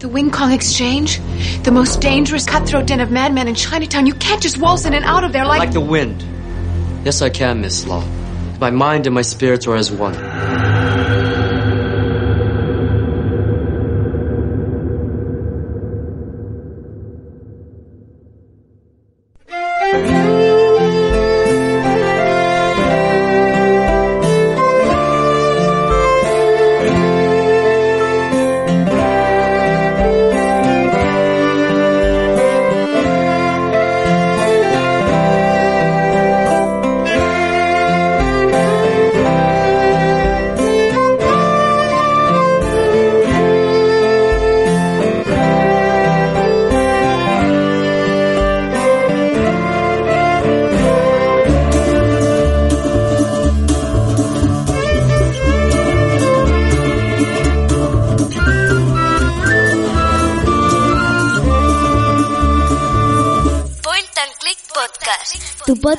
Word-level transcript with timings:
The 0.00 0.08
Wing 0.08 0.30
Kong 0.30 0.50
Exchange? 0.52 1.20
The 1.62 1.70
most 1.70 2.00
dangerous 2.00 2.46
cutthroat 2.46 2.86
den 2.86 3.00
of 3.00 3.10
madmen 3.10 3.48
in 3.48 3.54
Chinatown. 3.54 4.06
You 4.06 4.14
can't 4.14 4.40
just 4.40 4.56
waltz 4.56 4.86
in 4.86 4.94
and 4.94 5.04
out 5.04 5.24
of 5.24 5.34
there 5.34 5.44
like... 5.44 5.58
Like 5.58 5.74
the 5.74 5.80
wind. 5.82 6.24
Yes, 7.04 7.20
I 7.20 7.28
can, 7.28 7.60
Miss 7.60 7.86
Law. 7.86 8.02
My 8.58 8.70
mind 8.70 9.06
and 9.06 9.14
my 9.14 9.20
spirits 9.20 9.66
are 9.66 9.76
as 9.76 9.92
one. 9.92 10.14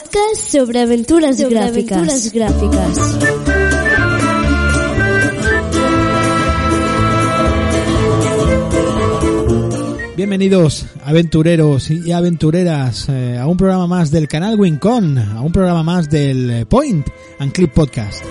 Podcast. 0.04 0.52
Sobre 0.52 0.82
aventuras 0.82 1.38
Sobre 1.38 1.56
gráficas. 1.56 1.98
aventuras 1.98 2.32
gráficas. 2.32 4.22
Bienvenidos 10.16 10.86
aventureros 11.04 11.90
y 11.90 12.12
aventureras 12.12 13.08
eh, 13.10 13.38
a 13.40 13.48
un 13.48 13.58
programa 13.58 13.88
más 13.88 14.12
del 14.12 14.28
canal 14.28 14.60
Wincon, 14.60 15.18
a 15.18 15.42
un 15.42 15.52
programa 15.52 15.84
más 15.84 16.10
del 16.10 16.66
Point 16.68 17.08
and 17.40 17.52
Clip 17.52 17.72
Podcast. 17.74 18.24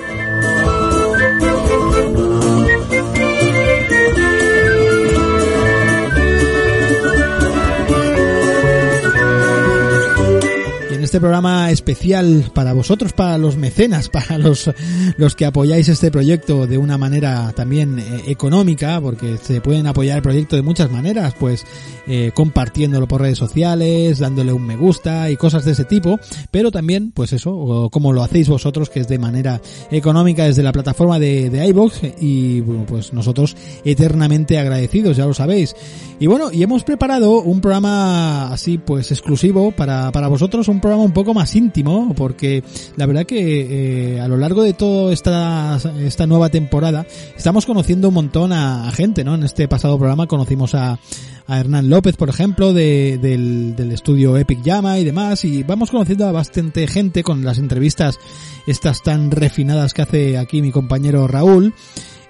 Este 11.10 11.18
programa 11.18 11.72
especial 11.72 12.52
para 12.54 12.72
vosotros, 12.72 13.12
para 13.12 13.36
los 13.36 13.56
mecenas, 13.56 14.08
para 14.12 14.38
los, 14.38 14.70
los 15.16 15.34
que 15.34 15.44
apoyáis 15.44 15.88
este 15.88 16.12
proyecto 16.12 16.68
de 16.68 16.78
una 16.78 16.98
manera 16.98 17.52
también 17.52 17.98
eh, 17.98 18.22
económica, 18.28 19.00
porque 19.00 19.36
se 19.38 19.60
pueden 19.60 19.88
apoyar 19.88 20.18
el 20.18 20.22
proyecto 20.22 20.54
de 20.54 20.62
muchas 20.62 20.88
maneras, 20.88 21.34
pues 21.36 21.66
eh, 22.06 22.30
compartiéndolo 22.32 23.08
por 23.08 23.22
redes 23.22 23.38
sociales, 23.38 24.20
dándole 24.20 24.52
un 24.52 24.64
me 24.64 24.76
gusta 24.76 25.28
y 25.32 25.36
cosas 25.36 25.64
de 25.64 25.72
ese 25.72 25.84
tipo, 25.84 26.20
pero 26.52 26.70
también, 26.70 27.10
pues 27.10 27.32
eso, 27.32 27.56
o 27.56 27.90
como 27.90 28.12
lo 28.12 28.22
hacéis 28.22 28.48
vosotros, 28.48 28.88
que 28.88 29.00
es 29.00 29.08
de 29.08 29.18
manera 29.18 29.60
económica 29.90 30.44
desde 30.44 30.62
la 30.62 30.70
plataforma 30.70 31.18
de, 31.18 31.50
de 31.50 31.66
iVoox, 31.66 32.02
y 32.20 32.60
bueno, 32.60 32.86
pues 32.86 33.12
nosotros 33.12 33.56
eternamente 33.84 34.60
agradecidos, 34.60 35.16
ya 35.16 35.26
lo 35.26 35.34
sabéis. 35.34 35.74
Y 36.20 36.26
bueno, 36.28 36.52
y 36.52 36.62
hemos 36.62 36.84
preparado 36.84 37.40
un 37.40 37.60
programa 37.60 38.52
así 38.52 38.76
pues 38.78 39.10
exclusivo 39.10 39.72
para, 39.72 40.12
para 40.12 40.28
vosotros, 40.28 40.68
un 40.68 40.78
programa 40.78 40.99
un 41.04 41.12
poco 41.12 41.34
más 41.34 41.54
íntimo, 41.54 42.14
porque 42.14 42.62
la 42.96 43.06
verdad 43.06 43.26
que 43.26 44.14
eh, 44.14 44.20
a 44.20 44.28
lo 44.28 44.36
largo 44.36 44.62
de 44.62 44.72
toda 44.72 45.12
esta, 45.12 45.78
esta 46.00 46.26
nueva 46.26 46.48
temporada 46.48 47.06
estamos 47.36 47.66
conociendo 47.66 48.08
un 48.08 48.14
montón 48.14 48.52
a, 48.52 48.90
gente, 48.92 49.24
¿no? 49.24 49.34
En 49.34 49.44
este 49.44 49.68
pasado 49.68 49.98
programa 49.98 50.26
conocimos 50.26 50.74
a, 50.74 50.98
a 51.46 51.60
Hernán 51.60 51.90
López, 51.90 52.16
por 52.16 52.28
ejemplo, 52.28 52.72
de, 52.72 53.18
del, 53.20 53.74
del 53.76 53.92
estudio 53.92 54.36
Epic 54.36 54.62
Llama 54.62 54.98
y 54.98 55.04
demás, 55.04 55.44
y 55.44 55.62
vamos 55.62 55.90
conociendo 55.90 56.26
a 56.26 56.32
bastante 56.32 56.86
gente 56.86 57.22
con 57.22 57.44
las 57.44 57.58
entrevistas 57.58 58.18
estas 58.66 59.02
tan 59.02 59.30
refinadas 59.30 59.94
que 59.94 60.02
hace 60.02 60.38
aquí 60.38 60.62
mi 60.62 60.70
compañero 60.70 61.26
Raúl. 61.26 61.74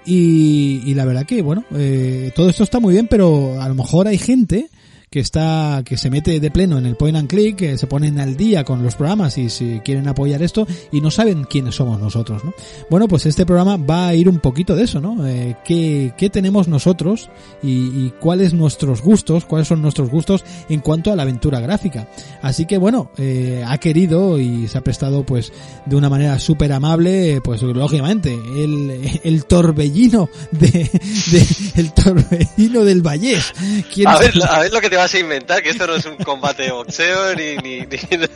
Y, 0.03 0.81
y 0.85 0.95
la 0.95 1.05
verdad 1.05 1.27
que, 1.27 1.43
bueno, 1.43 1.63
eh, 1.75 2.31
todo 2.35 2.49
esto 2.49 2.63
está 2.63 2.79
muy 2.79 2.93
bien, 2.93 3.07
pero 3.07 3.61
a 3.61 3.67
lo 3.67 3.75
mejor 3.75 4.07
hay 4.07 4.17
gente 4.17 4.69
que 5.11 5.19
está 5.19 5.81
que 5.83 5.97
se 5.97 6.09
mete 6.09 6.39
de 6.39 6.51
pleno 6.51 6.77
en 6.77 6.85
el 6.85 6.95
point 6.95 7.17
and 7.17 7.27
click, 7.27 7.57
que 7.57 7.77
se 7.77 7.85
ponen 7.85 8.17
al 8.17 8.37
día 8.37 8.63
con 8.63 8.81
los 8.81 8.95
programas 8.95 9.37
y 9.37 9.49
si 9.49 9.81
quieren 9.83 10.07
apoyar 10.07 10.41
esto 10.41 10.65
y 10.89 11.01
no 11.01 11.11
saben 11.11 11.43
quiénes 11.43 11.75
somos 11.75 11.99
nosotros, 11.99 12.45
¿no? 12.45 12.53
Bueno, 12.89 13.09
pues 13.09 13.25
este 13.25 13.45
programa 13.45 13.75
va 13.75 14.07
a 14.07 14.15
ir 14.15 14.29
un 14.29 14.39
poquito 14.39 14.73
de 14.73 14.83
eso, 14.85 15.01
¿no? 15.01 15.27
Eh, 15.27 15.57
¿qué, 15.65 16.13
qué 16.17 16.29
tenemos 16.29 16.69
nosotros 16.69 17.29
y, 17.61 17.87
y 17.87 18.13
cuáles 18.21 18.53
nuestros 18.53 19.01
gustos, 19.01 19.43
cuáles 19.43 19.67
son 19.67 19.81
nuestros 19.81 20.09
gustos 20.09 20.45
en 20.69 20.79
cuanto 20.79 21.11
a 21.11 21.17
la 21.17 21.23
aventura 21.23 21.59
gráfica. 21.59 22.07
Así 22.41 22.65
que 22.65 22.77
bueno, 22.77 23.11
eh, 23.17 23.65
ha 23.67 23.77
querido 23.79 24.39
y 24.39 24.69
se 24.69 24.77
ha 24.77 24.81
prestado 24.81 25.25
pues 25.25 25.51
de 25.87 25.97
una 25.97 26.09
manera 26.09 26.39
súper 26.39 26.71
amable, 26.71 27.41
pues 27.43 27.61
lógicamente 27.63 28.33
el, 28.33 29.19
el 29.25 29.43
torbellino 29.43 30.29
de, 30.51 30.89
de 31.31 31.47
el 31.75 31.91
torbellino 31.91 32.85
del 32.85 33.01
Vallés. 33.01 33.51
¿Quién 33.93 34.07
A 34.07 34.17
ver, 34.17 34.31
a 34.49 34.59
ver 34.59 34.71
lo 34.71 34.79
que 34.79 34.89
te 34.89 35.00
vas 35.01 35.13
a 35.13 35.19
inventar, 35.19 35.61
que 35.63 35.69
esto 35.69 35.87
no 35.87 35.95
es 35.95 36.05
un 36.05 36.15
combate 36.17 36.63
de 36.63 36.71
boxeo, 36.71 37.35
ni, 37.35 37.57
ni, 37.57 37.79
ni- 37.81 37.97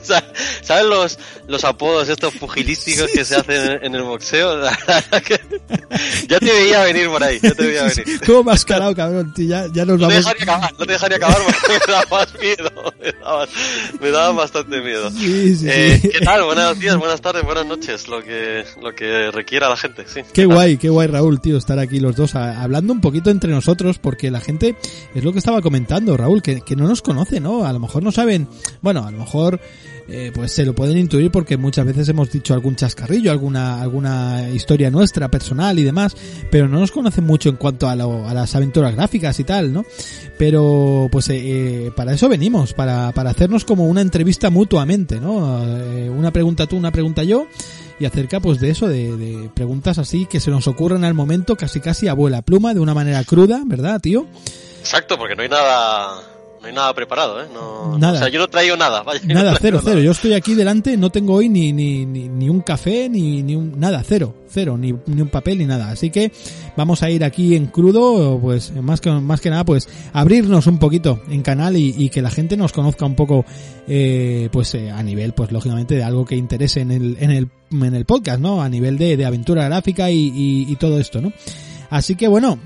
¿sabes 0.61 0.85
los, 0.85 1.19
los 1.47 1.63
apodos 1.63 2.09
estos 2.09 2.33
pugilísticos 2.35 3.09
que 3.11 3.23
se 3.23 3.35
hacen 3.35 3.71
en, 3.73 3.85
en 3.85 3.95
el 3.95 4.03
boxeo? 4.03 4.61
Ya 6.27 6.39
te 6.39 6.45
veía 6.51 6.83
venir 6.83 7.07
por 7.09 7.23
ahí, 7.23 7.39
ya 7.41 7.53
te 7.53 7.65
veía 7.65 7.83
venir. 7.83 8.19
¿Cómo 8.25 8.43
me 8.45 8.51
has 8.53 8.65
calado, 8.65 8.95
cabrón? 8.95 9.33
tío? 9.33 9.47
ya, 9.47 9.67
ya 9.71 9.85
nos 9.85 9.99
No 9.99 10.07
te 10.07 10.15
vamos. 10.15 10.25
dejaría 10.25 10.43
acabar, 10.43 10.71
no 10.77 10.85
te 10.85 10.91
dejaría 10.93 11.17
acabar 11.17 11.37
porque 11.43 11.73
me 11.87 11.93
daba 11.93 12.05
más 12.11 12.33
miedo, 12.39 12.93
me 14.01 14.11
me 14.11 14.11
bastante 14.33 14.81
miedo. 14.81 15.11
Sí, 15.11 15.55
sí, 15.55 15.67
Eh, 15.69 15.99
sí. 16.01 16.09
¿Qué 16.09 16.19
tal? 16.21 16.43
Buenos 16.43 16.79
días, 16.79 16.97
buenas 16.97 17.21
tardes, 17.21 17.43
buenas 17.43 17.65
noches, 17.65 18.07
lo 18.07 18.23
que, 18.23 18.65
lo 18.81 18.93
que 18.93 19.31
requiera 19.31 19.69
la 19.69 19.77
gente, 19.77 20.05
sí. 20.07 20.21
Qué 20.33 20.45
guay, 20.45 20.77
qué 20.77 20.89
guay 20.89 21.07
Raúl, 21.07 21.39
tío, 21.39 21.57
estar 21.57 21.79
aquí 21.79 21.99
los 21.99 22.15
dos 22.15 22.35
a- 22.35 22.61
hablando 22.61 22.91
un 22.93 23.01
poquito 23.01 23.29
entre 23.29 23.51
nosotros, 23.51 23.99
porque 23.99 24.31
la 24.31 24.41
gente, 24.41 24.75
es 25.13 25.23
lo 25.23 25.31
que 25.31 25.39
estaba 25.39 25.61
comentando 25.61 26.17
Raúl, 26.17 26.41
que, 26.41 26.54
que 26.61 26.75
no 26.75 26.87
nos 26.87 27.01
conoce, 27.01 27.39
¿no? 27.39 27.65
A 27.65 27.73
lo 27.73 27.79
mejor 27.79 28.03
no 28.03 28.11
saben, 28.11 28.47
bueno, 28.81 29.03
a 29.05 29.11
lo 29.11 29.17
mejor 29.17 29.59
eh, 30.07 30.31
pues 30.33 30.51
se 30.51 30.65
lo 30.65 30.75
pueden 30.75 30.97
intuir 30.97 31.31
porque 31.31 31.57
muchas 31.57 31.85
veces 31.85 32.07
hemos 32.09 32.31
dicho 32.31 32.53
algún 32.53 32.75
chascarrillo, 32.75 33.31
alguna, 33.31 33.81
alguna 33.81 34.49
historia 34.49 34.91
nuestra, 34.91 35.29
personal 35.29 35.79
y 35.79 35.83
demás, 35.83 36.15
pero 36.51 36.67
no 36.67 36.79
nos 36.79 36.91
conocen 36.91 37.25
mucho 37.25 37.49
en 37.49 37.55
cuanto 37.55 37.89
a, 37.89 37.95
lo- 37.95 38.27
a 38.27 38.33
las 38.33 38.53
aventuras 38.55 38.95
gráficas 38.95 39.39
y 39.39 39.43
tal, 39.43 39.73
¿no? 39.73 39.83
Pero 40.37 41.07
pues 41.11 41.29
eh, 41.29 41.41
eh, 41.87 41.91
para 41.95 42.13
eso 42.13 42.29
venimos, 42.29 42.73
para, 42.73 43.11
para 43.13 43.29
hacernos 43.31 43.65
como 43.65 43.85
una 43.87 44.01
entrevista 44.01 44.49
mutuamente, 44.49 45.19
¿no? 45.19 45.63
Eh, 45.65 46.09
una 46.09 46.31
pregunta 46.31 46.67
tú, 46.67 46.77
una 46.77 46.91
pregunta 46.91 47.23
yo 47.23 47.47
y 47.99 48.03
acerca 48.05 48.41
pues 48.41 48.59
de 48.59 48.69
eso, 48.71 48.87
de, 48.89 49.15
de 49.15 49.49
preguntas 49.53 49.97
así 49.97 50.25
que 50.25 50.41
se 50.41 50.51
nos 50.51 50.67
ocurren 50.67 51.05
al 51.05 51.13
momento, 51.13 51.55
casi 51.55 51.79
casi 51.79 52.07
a 52.09 52.13
vuela 52.13 52.41
pluma, 52.41 52.73
de 52.73 52.81
una 52.81 52.93
manera 52.93 53.23
cruda, 53.23 53.63
¿verdad, 53.65 54.01
tío? 54.01 54.27
Exacto, 54.81 55.17
porque 55.17 55.35
no 55.35 55.43
hay 55.43 55.49
nada, 55.49 56.21
no 56.65 56.69
hay 56.69 56.75
nada 56.75 56.93
preparado, 56.93 57.41
¿eh? 57.41 57.45
No, 57.53 57.97
Nada. 57.97 58.15
O 58.15 58.17
sea, 58.19 58.29
yo 58.29 58.39
no 58.39 58.47
traigo 58.47 58.75
nada, 58.75 59.03
vaya. 59.03 59.21
no 59.23 59.33
Nada, 59.35 59.55
cero, 59.61 59.77
nada. 59.77 59.91
cero. 59.91 60.01
Yo 60.01 60.11
estoy 60.11 60.33
aquí 60.33 60.55
delante, 60.55 60.97
no 60.97 61.11
tengo 61.11 61.35
hoy 61.35 61.47
ni, 61.47 61.71
ni, 61.71 62.05
ni, 62.05 62.27
ni 62.27 62.49
un 62.49 62.61
café, 62.61 63.07
ni, 63.07 63.43
ni 63.43 63.55
un, 63.55 63.79
nada, 63.79 64.03
cero, 64.03 64.33
cero, 64.49 64.77
ni, 64.77 64.93
ni 65.05 65.21
un 65.21 65.29
papel, 65.29 65.59
ni 65.59 65.65
nada. 65.65 65.91
Así 65.91 66.09
que 66.09 66.31
vamos 66.75 67.03
a 67.03 67.09
ir 67.09 67.23
aquí 67.23 67.55
en 67.55 67.67
crudo, 67.67 68.39
pues 68.41 68.73
más 68.73 68.99
que, 68.99 69.11
más 69.11 69.41
que 69.41 69.49
nada, 69.51 69.63
pues 69.63 69.87
abrirnos 70.13 70.65
un 70.67 70.79
poquito 70.79 71.21
en 71.29 71.41
canal 71.43 71.77
y, 71.77 71.93
y 71.97 72.09
que 72.09 72.21
la 72.21 72.31
gente 72.31 72.57
nos 72.57 72.73
conozca 72.73 73.05
un 73.05 73.15
poco, 73.15 73.45
eh, 73.87 74.49
pues 74.51 74.73
eh, 74.75 74.89
a 74.89 75.03
nivel, 75.03 75.33
pues 75.33 75.51
lógicamente 75.51 75.95
de 75.95 76.03
algo 76.03 76.25
que 76.25 76.35
interese 76.35 76.81
en 76.81 76.91
el, 76.91 77.17
en 77.19 77.31
el, 77.31 77.49
en 77.71 77.93
el 77.95 78.05
podcast, 78.05 78.39
¿no? 78.39 78.61
A 78.61 78.69
nivel 78.69 78.97
de, 78.97 79.15
de 79.17 79.25
aventura 79.25 79.65
gráfica 79.65 80.09
y, 80.09 80.31
y, 80.35 80.71
y 80.71 80.75
todo 80.77 80.99
esto, 80.99 81.21
¿no? 81.21 81.31
Así 81.91 82.15
que 82.15 82.27
bueno, 82.27 82.57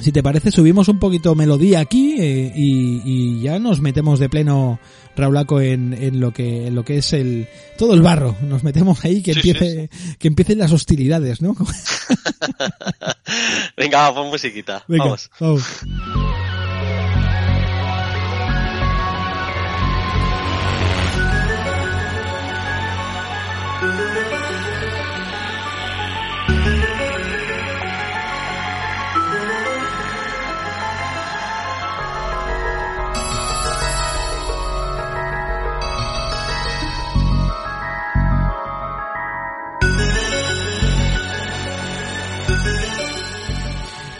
si 0.00 0.12
te 0.12 0.22
parece, 0.22 0.50
subimos 0.50 0.88
un 0.88 0.98
poquito 0.98 1.34
melodía 1.34 1.80
aquí 1.80 2.16
eh, 2.18 2.52
y, 2.54 3.00
y 3.04 3.40
ya 3.42 3.58
nos 3.58 3.80
metemos 3.80 4.18
de 4.18 4.28
pleno, 4.28 4.78
Raulaco, 5.16 5.60
en, 5.60 5.94
en 5.94 6.20
lo 6.20 6.32
que 6.32 6.66
en 6.66 6.74
lo 6.74 6.84
que 6.84 6.98
es 6.98 7.12
el 7.12 7.48
todo 7.78 7.94
el 7.94 8.02
barro. 8.02 8.36
Nos 8.42 8.62
metemos 8.62 9.04
ahí 9.04 9.22
que 9.22 9.32
Sí, 9.34 9.40
empiece 9.40 9.90
que 10.18 10.28
empiecen 10.28 10.58
las 10.58 10.72
hostilidades, 10.72 11.40
¿no? 11.42 11.56
Venga, 13.76 14.12
pon 14.14 14.28
musiquita. 14.28 14.84
Venga, 14.88 15.04
Vamos. 15.04 15.30
vamos. 15.40 15.62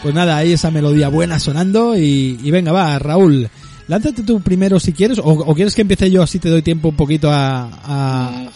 Pues 0.07 0.15
nada, 0.15 0.37
ahí 0.37 0.53
esa 0.53 0.71
melodía 0.71 1.09
buena 1.09 1.37
sonando 1.37 1.97
y, 1.97 2.39
y 2.41 2.49
venga, 2.49 2.71
va, 2.71 2.97
Raúl, 2.97 3.49
lánzate 3.89 4.23
tú 4.23 4.39
primero 4.39 4.79
si 4.79 4.93
quieres 4.93 5.19
o, 5.19 5.23
o 5.25 5.53
quieres 5.53 5.75
que 5.75 5.81
empiece 5.81 6.09
yo 6.09 6.23
así 6.23 6.39
te 6.39 6.47
doy 6.47 6.61
tiempo 6.61 6.87
un 6.87 6.95
poquito 6.95 7.29
a... 7.29 7.69
a- 7.83 8.49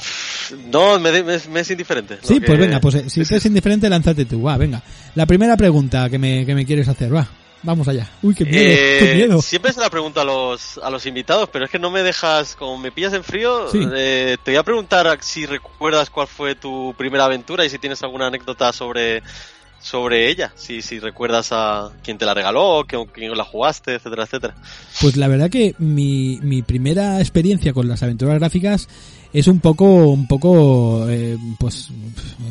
No, 0.71 0.98
me, 0.98 1.12
me- 1.12 1.39
me 1.50 1.59
es 1.59 1.69
indiferente. 1.71 2.19
Sí, 2.21 2.39
pues 2.39 2.57
venga, 2.57 2.80
pues 2.80 2.95
eh, 2.95 3.09
si 3.09 3.21
te 3.25 3.36
es 3.36 3.45
indiferente, 3.45 3.89
lánzate 3.89 4.24
tú, 4.24 4.44
va, 4.44 4.56
venga. 4.56 4.81
La 5.15 5.25
primera 5.25 5.57
pregunta 5.57 6.09
que 6.09 6.18
me, 6.18 6.45
que 6.45 6.56
me 6.56 6.65
quieres 6.65 6.88
hacer, 6.88 7.13
va, 7.13 7.27
vamos 7.63 7.86
allá. 7.89 8.09
Uy, 8.21 8.33
qué 8.33 8.45
miedo, 8.45 8.57
Eh, 8.57 8.98
qué 9.01 9.15
miedo. 9.15 9.42
Siempre 9.42 9.74
se 9.74 9.81
la 9.81 9.89
pregunto 9.89 10.21
a 10.21 10.24
los, 10.24 10.77
a 10.81 10.89
los 10.89 11.06
invitados, 11.06 11.50
pero 11.51 11.65
es 11.65 11.71
que 11.71 11.80
no 11.80 11.92
me 11.92 12.01
dejas, 12.01 12.56
como 12.56 12.77
me 12.77 12.94
pillas 12.94 13.12
en 13.12 13.25
frío, 13.25 13.69
Sí. 13.69 13.80
eh, 13.94 14.38
te 14.42 14.51
voy 14.51 14.57
a 14.57 14.63
preguntar 14.63 15.18
si 15.19 15.45
recuerdas 15.45 16.09
cuál 16.09 16.27
fue 16.27 16.56
tu 16.56 16.95
primera 16.98 17.25
aventura 17.25 17.65
y 17.65 17.69
si 17.69 17.77
tienes 17.77 18.01
alguna 18.03 18.27
anécdota 18.27 18.71
sobre, 18.71 19.21
sobre 19.81 20.30
ella, 20.30 20.54
si, 20.56 20.81
si 20.81 21.00
recuerdas 21.00 21.50
a 21.51 21.92
quién 22.04 22.18
te 22.18 22.25
la 22.25 22.33
regaló, 22.33 22.86
quién, 22.88 23.06
quién 23.06 23.36
la 23.36 23.44
jugaste, 23.44 23.95
etcétera, 23.95 24.24
etcétera. 24.24 24.56
Pues 25.01 25.18
la 25.18 25.28
verdad 25.28 25.50
que 25.50 25.75
mi, 25.80 26.39
mi 26.42 26.62
primera 26.62 27.19
experiencia 27.19 27.74
con 27.74 27.88
las 27.88 28.04
aventuras 28.04 28.38
gráficas 28.39 28.88
es 29.33 29.48
un 29.48 29.60
poco, 29.60 29.86
un 29.86 30.28
poco, 30.28 31.07
eh, 31.10 31.38
pues, 31.57 31.89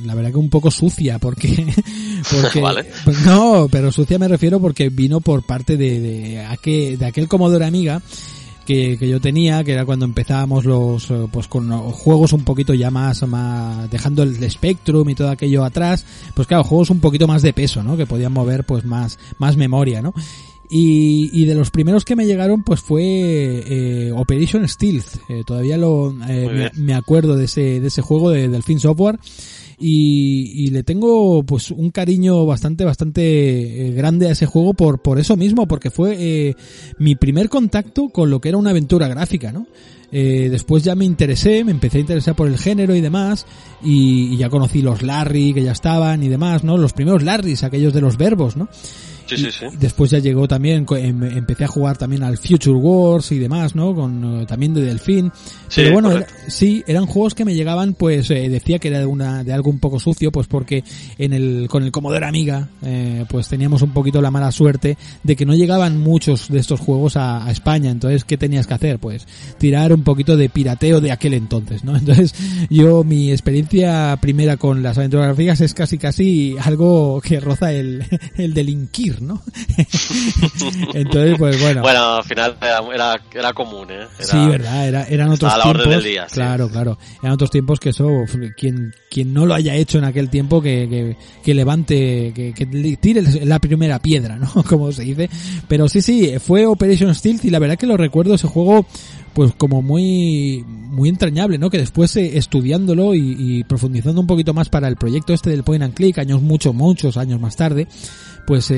la 0.05 0.15
verdad 0.15 0.31
que 0.31 0.39
un 0.39 0.51
poco 0.51 0.71
sucia, 0.71 1.19
porque, 1.19 1.73
porque, 2.31 2.61
Vale. 2.61 2.87
pues 3.05 3.25
no, 3.25 3.69
pero 3.71 3.93
sucia 3.93 4.19
me 4.19 4.29
refiero 4.29 4.61
porque 4.61 4.89
vino 4.89 5.21
por 5.21 5.45
parte 5.45 5.77
de, 5.77 6.01
de, 6.01 6.41
aquel, 6.45 6.99
de 6.99 7.07
aquel 7.07 7.29
Commodore 7.29 7.67
Amiga 7.67 8.03
que, 8.71 8.97
que 8.97 9.09
yo 9.09 9.21
tenía, 9.21 9.65
que 9.65 9.73
era 9.73 9.85
cuando 9.85 10.05
empezábamos 10.05 10.65
los, 10.65 11.11
eh, 11.11 11.27
pues 11.33 11.49
con 11.49 11.69
juegos 11.91 12.33
un 12.33 12.45
poquito 12.45 12.73
ya 12.73 12.89
más, 12.93 13.27
más, 13.27 13.91
dejando 13.91 14.23
el 14.23 14.49
Spectrum 14.49 15.09
y 15.09 15.17
todo 15.17 15.29
aquello 15.29 15.65
atrás, 15.65 16.07
pues 16.35 16.47
claro, 16.47 16.63
juegos 16.63 16.91
un 16.91 17.01
poquito 17.01 17.27
más 17.27 17.43
de 17.43 17.53
peso, 17.53 17.83
¿no? 17.83 17.97
Que 17.97 18.07
podían 18.07 18.33
mover 18.33 18.63
pues 18.63 18.85
más, 18.85 19.19
más 19.39 19.57
memoria, 19.57 20.03
¿no? 20.03 20.15
Y, 20.71 21.31
y 21.33 21.47
de 21.47 21.55
los 21.57 21.71
primeros 21.71 22.05
que 22.05 22.15
me 22.15 22.27
llegaron 22.27 22.63
pues 22.63 22.81
fue 22.81 23.03
eh, 23.05 24.13
Operation 24.15 24.69
Stealth. 24.69 25.17
Eh, 25.29 25.43
todavía 25.45 25.77
lo 25.77 26.15
eh, 26.29 26.71
me 26.77 26.95
acuerdo 26.95 27.37
de 27.37 27.47
ese, 27.47 27.81
de 27.81 27.89
ese 27.89 28.03
juego 28.03 28.31
de 28.31 28.49
Delfin 28.49 28.79
Software. 28.79 29.19
Y, 29.83 30.53
y 30.55 30.67
le 30.69 30.83
tengo 30.83 31.43
pues 31.43 31.71
un 31.71 31.91
cariño 31.91 32.45
bastante 32.45 32.85
bastante 32.85 33.23
eh, 33.89 33.93
grande 33.93 34.29
a 34.29 34.33
ese 34.33 34.45
juego 34.45 34.75
por 34.75 35.01
por 35.01 35.19
eso 35.19 35.39
mismo 35.39 35.67
porque 35.67 35.91
fue 35.91 36.17
eh, 36.19 36.55
mi 36.99 37.15
primer 37.15 37.49
contacto 37.49 38.11
con 38.11 38.29
lo 38.29 38.43
que 38.43 38.51
era 38.51 38.59
una 38.59 38.71
aventura 38.71 39.09
gráfica 39.09 39.53
no 39.53 39.67
Eh, 40.13 40.49
después 40.51 40.83
ya 40.83 40.95
me 40.97 41.05
interesé 41.07 41.65
me 41.65 41.71
empecé 41.71 41.97
a 41.99 42.01
interesar 42.01 42.35
por 42.35 42.49
el 42.49 42.59
género 42.59 42.95
y 42.95 43.01
demás 43.01 43.47
y, 43.83 44.35
y 44.35 44.37
ya 44.37 44.51
conocí 44.51 44.83
los 44.83 45.03
Larry 45.03 45.55
que 45.55 45.63
ya 45.63 45.73
estaban 45.73 46.23
y 46.25 46.29
demás 46.29 46.63
no 46.63 46.77
los 46.77 46.93
primeros 46.93 47.23
Larrys 47.23 47.63
aquellos 47.63 47.95
de 47.95 48.01
los 48.03 48.17
verbos 48.19 48.57
no 48.57 48.69
Sí, 49.37 49.45
sí, 49.45 49.51
sí. 49.51 49.67
después 49.79 50.11
ya 50.11 50.19
llegó 50.19 50.47
también, 50.49 50.87
em- 50.97 51.23
empecé 51.25 51.65
a 51.65 51.69
jugar 51.69 51.97
también 51.97 52.23
al 52.23 52.39
Future 52.39 52.77
Wars 52.77 53.33
y 53.33 53.39
demás, 53.39 53.75
¿no? 53.75 53.95
Con 53.95 54.43
eh, 54.43 54.47
también 54.47 54.75
de 54.75 54.83
Delfín. 54.83 55.31
Sí, 55.69 55.83
Pero 55.83 55.93
bueno, 55.93 56.13
era- 56.13 56.27
sí, 56.49 56.83
eran 56.87 57.07
juegos 57.07 57.35
que 57.35 57.45
me 57.45 57.55
llegaban, 57.55 57.95
pues 57.95 58.31
eh, 58.31 58.49
decía 58.49 58.79
que 58.79 58.89
era 58.89 58.99
de 58.99 59.07
una 59.07 59.45
de 59.45 59.53
algo 59.53 59.71
un 59.71 59.79
poco 59.79 59.99
sucio, 60.01 60.31
pues 60.33 60.47
porque 60.47 60.85
en 61.19 61.33
el 61.33 61.67
con 61.71 61.83
el 61.83 61.93
Commodore 61.93 62.27
Amiga, 62.27 62.69
eh, 62.83 63.25
pues 63.29 63.49
teníamos 63.49 63.83
un 63.83 63.91
poquito 63.91 64.21
la 64.21 64.31
mala 64.31 64.53
suerte 64.53 64.97
de 65.23 65.37
que 65.37 65.47
no 65.47 65.55
llegaban 65.55 65.99
muchos 65.99 66.49
de 66.49 66.59
estos 66.59 66.81
juegos 66.81 67.17
a, 67.17 67.45
a 67.47 67.51
España. 67.51 67.91
Entonces, 67.91 68.25
¿qué 68.25 68.37
tenías 68.37 68.67
que 68.67 68.75
hacer? 68.75 68.99
Pues 68.99 69.27
tirar 69.59 69.93
un 69.93 70.03
poquito 70.03 70.37
de 70.37 70.49
pirateo 70.49 71.01
de 71.01 71.13
aquel 71.13 71.35
entonces, 71.35 71.85
¿no? 71.85 71.97
Entonces, 72.01 72.35
yo 72.69 73.05
mi 73.05 73.31
experiencia 73.31 74.19
primera 74.21 74.57
con 74.57 74.83
las 74.83 74.99
aventuras 74.99 75.27
gráficas 75.27 75.61
es 75.61 75.75
casi 75.75 75.99
casi 75.99 76.57
algo 76.63 77.21
que 77.21 77.41
roza 77.41 77.73
el, 77.73 78.05
el 78.37 78.55
delinquir, 78.55 79.20
¿no? 79.21 79.43
Entonces, 80.95 81.37
pues 81.39 81.61
bueno. 81.61 81.83
Bueno, 81.83 82.17
al 82.17 82.25
final 82.25 82.57
era, 82.61 82.81
era, 82.95 83.21
era 83.35 83.53
común, 83.53 83.89
¿eh? 83.91 84.07
Era- 84.19 84.27
Sí, 84.27 84.37
verdad, 84.49 84.89
era, 84.89 85.05
eran 85.05 85.31
otros 85.31 85.53
a 85.53 85.57
la 85.59 85.63
tiempos. 85.65 85.87
orden 85.87 85.99
del 85.99 86.11
día, 86.11 86.27
sí. 86.29 86.35
claro, 86.35 86.69
claro. 86.69 86.99
Eran 87.23 87.33
otros 87.33 87.51
tiempos 87.51 87.81
que 87.81 87.91
eso, 87.91 88.09
quien, 88.57 88.95
quien 89.11 89.33
no 89.33 89.47
lo 89.47 89.55
haya 89.55 89.75
hecho 89.75 89.99
en 89.99 90.05
aquel 90.05 90.29
tiempo, 90.31 90.61
que, 90.63 90.89
que, 90.89 91.17
que 91.43 91.55
levante, 91.55 92.33
que, 92.35 92.97
tire 93.01 93.23
la 93.45 93.59
primera 93.59 93.99
piedra, 93.99 94.37
¿no? 94.37 94.51
Como 94.69 94.93
se 94.93 95.03
dice. 95.05 95.31
Pero 95.69 95.89
sí, 95.89 96.03
sí, 96.03 96.33
fue 96.45 96.67
Operation 96.67 97.15
Stealth 97.15 97.45
y 97.45 97.51
la 97.51 97.59
verdad 97.59 97.77
que 97.77 97.87
lo 97.87 97.97
recuerdo 97.97 98.35
ese 98.35 98.47
juego, 98.49 98.87
pues 99.35 99.53
como 99.57 99.81
muy, 99.83 100.65
muy 100.67 101.09
entrañable, 101.09 101.59
¿no? 101.59 101.71
Que 101.71 101.79
después 101.79 102.15
eh, 102.17 102.37
estudiándolo 102.37 103.15
y, 103.15 103.37
y 103.39 103.65
profundizando 103.65 104.21
un 104.21 104.27
poquito 104.27 104.55
más 104.55 104.69
para 104.69 104.89
el 104.89 104.97
proyecto 104.97 105.33
este 105.33 105.51
del 105.51 105.63
Point 105.63 105.83
and 105.85 105.95
Click, 105.95 106.19
años 106.19 106.43
muchos, 106.43 106.75
muchos 106.75 107.17
años 107.17 107.41
más 107.41 107.57
tarde, 107.57 107.87
pues 108.51 108.69
eh, 108.73 108.75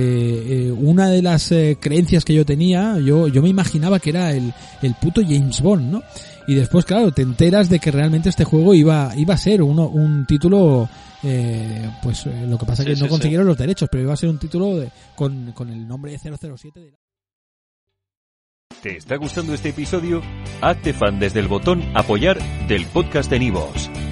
eh, 0.66 0.70
una 0.70 1.08
de 1.08 1.22
las 1.22 1.50
eh, 1.50 1.78
creencias 1.80 2.26
que 2.26 2.34
yo 2.34 2.44
tenía, 2.44 2.98
yo, 2.98 3.26
yo 3.28 3.40
me 3.40 3.48
imaginaba 3.48 3.98
que 4.00 4.10
era 4.10 4.30
el, 4.32 4.52
el 4.82 4.94
puto 4.96 5.22
James 5.22 5.62
Bond, 5.62 5.90
¿no? 5.90 6.02
Y 6.46 6.54
después, 6.56 6.84
claro, 6.84 7.10
te 7.10 7.22
enteras 7.22 7.70
de 7.70 7.78
que 7.78 7.90
realmente 7.90 8.28
este 8.28 8.44
juego 8.44 8.74
iba, 8.74 9.14
iba 9.16 9.32
a 9.32 9.38
ser 9.38 9.62
uno, 9.62 9.88
un 9.88 10.26
título, 10.26 10.90
eh, 11.22 11.88
pues 12.02 12.26
eh, 12.26 12.44
lo 12.46 12.58
que 12.58 12.66
pasa 12.66 12.82
es 12.82 12.88
que 12.90 12.96
Sí, 12.96 13.00
no 13.00 13.06
sí, 13.06 13.10
consiguieron 13.12 13.46
los 13.46 13.56
derechos, 13.56 13.88
pero 13.90 14.02
iba 14.04 14.12
a 14.12 14.16
ser 14.19 14.28
un 14.28 14.38
título 14.38 14.76
de- 14.76 14.90
con, 15.16 15.52
con 15.52 15.70
el 15.70 15.88
nombre 15.88 16.12
de 16.12 16.19
007 16.19 16.78
de... 16.78 16.92
¿Te 18.82 18.98
está 18.98 19.17
gustando 19.17 19.55
este 19.55 19.70
episodio? 19.70 20.20
Hazte 20.60 20.93
fan 20.93 21.19
desde 21.19 21.41
el 21.41 21.48
botón 21.48 21.82
Apoyar 21.94 22.38
del 22.69 22.84
podcast 22.88 23.31
de 23.31 23.38
Nivos. 23.38 23.88